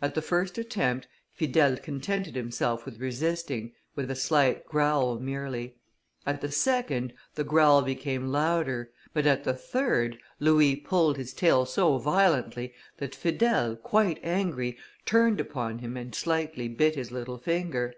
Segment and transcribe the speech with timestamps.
[0.00, 1.06] At the first attempt,
[1.40, 5.76] Fidèle contented himself with resisting, with a slight growl merely;
[6.26, 11.64] at the second, the growl became louder, but at the third, Louis pulled his tail
[11.64, 17.94] so violently, that Fidèle, quite angry, turned upon him and slightly bit his little finger.